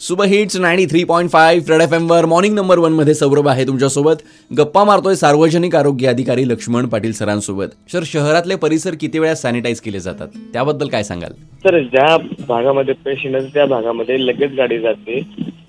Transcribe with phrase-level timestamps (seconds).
[0.00, 4.16] Super hits ninety three point five red F एमवर morning number वनमध्ये सौरभ आहे तुमच्यासोबत.
[4.58, 7.68] गप्पा मारतोय सार्वजनिक आरोग्य अधिकारी लक्ष्मण पाटील सरांसोबत.
[7.92, 10.28] सर शहरातले परिसर किती वेळा सॅनिटाईज केले जातात?
[10.52, 11.32] त्याबद्दल काय सांगाल?
[11.64, 12.16] तर ज्या
[12.48, 15.20] भागामध्ये पेशंट आहे त्या भागामध्ये लगेच गाडी जाते.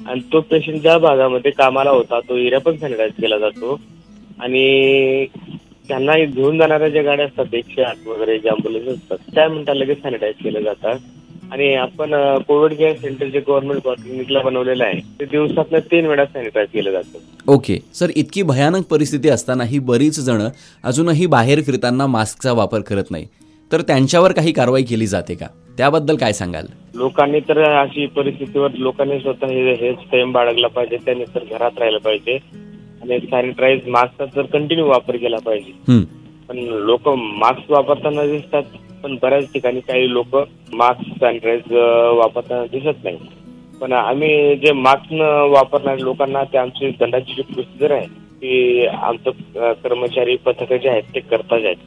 [0.08, 3.80] आणि तो पेशंट ज्या भागामध्ये कामाला होता तो एरिया पण सॅनिटाईज केला जातो.
[4.40, 5.26] आणि
[5.88, 10.02] त्यांना घेऊन जाणाऱ्या ज्या गाड्या असतात एकशे आठ वगैरे ज्या अँब्युलन्स असतात त्या मिनिटात लगेच
[10.02, 11.00] सॅनिटाईज केल्या जातात.
[11.52, 15.00] आणि आपण कोविड केअर सेंटर जे गव्हर्नमेंट क्लिनिकला बनवलेलं आहे.
[15.20, 17.20] ते दिवसातनं तीन वेळा सॅनिटाईज केलं जातं.
[17.48, 17.80] ओके.
[17.94, 20.42] सर इतकी भयानक परिस्थिती असतानाही बरीच जण
[20.84, 23.28] अजूनही बाहेर फिरताना मास्कचा वापर करत नाही.
[23.72, 25.46] तर त्यांच्यावर काही कारवाई केली जाते का?
[25.78, 26.66] त्याबद्दल काय सांगाल?
[26.96, 31.98] लोकांनी तर अशी परिस्थितीवर लोकांनी स्वतः हे हे संयम बाळगला पाहिजे त्यांनी तर घरात राहिलं
[31.98, 32.40] पाहिजे.
[33.02, 35.94] आणि सॅनिटाईज मास्कचा तर कंटिन्यू वापर केला पाहिजे.
[35.94, 36.02] हं,
[36.50, 38.64] पण लोक मास्क वापरताना दिसतात.
[39.04, 40.36] पण बऱ्याच ठिकाणी काही लोक
[40.74, 41.72] मास्क सॅनिटाईज
[42.18, 43.18] वापरताना दिसत नाही
[43.82, 45.14] पण आम्ही जे मास्क
[45.52, 48.06] वापरणाऱ्या लोकांना ते आमची दंडाची जी प्रोसिजर आहे
[48.42, 51.78] ती आमचं कर्मचारी पथक जे आहेत ते करताच आहेत.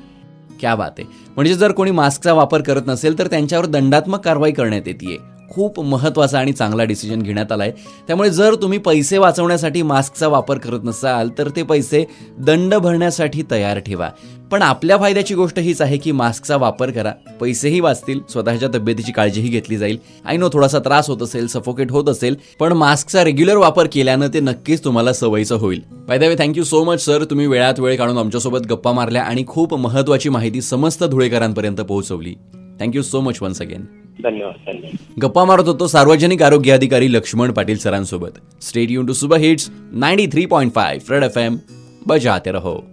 [0.60, 1.06] क्या बात आहे.
[1.36, 5.16] म्हणजे जर कोणी मास्कचा वापर करत नसेल तर त्यांच्यावर दंडात्मक कारवाई करण्यात येते
[5.53, 7.72] खूप महत्त्वाचा आणि चांगला डिसिजन घेण्यात आला आहे
[8.06, 12.05] त्यामुळे जर तुम्ही पैसे वाचवण्यासाठी मास्कचा वापर करत नसाल तर ते पैसे
[12.39, 14.08] दंड भरण्यासाठी तयार ठेवा.
[14.50, 17.12] पण आपल्या फायद्याची गोष्ट हीच आहे की मास्कचा वापर करा.
[17.41, 19.98] पैसेही वाचतील स्वतःच्या तब्येतीची काळजीही घेतली जाईल.
[20.25, 24.41] आय नो थोडासा त्रास होत असेल सफोकेट होत असेल पण मास्कचा रेग्युलर वापर केल्यानं ते
[24.41, 25.83] नक्कीच तुम्हाला सवयीचं होईल.
[26.08, 29.75] By way thank you so much sir तुम्ही वेळात वेळ काढून आमच्यासोबत गप्पा मारल्या आणि खूप
[29.75, 32.34] महत्त्वाची माहिती समस्त धुळेकरांपर्यंत पोहोचवली.
[32.80, 33.84] Thank you so much once again
[34.20, 34.98] धन्यवाद धन्यवाद.
[35.18, 38.34] गप्पा मारत होतो सार्वजनिक आरोग्य अधिकारी लक्ष्मण पाटील सरांसोबत.
[38.62, 41.58] Stay युन to super hits ninety three point five red F M
[42.06, 42.84] बजाते रहो.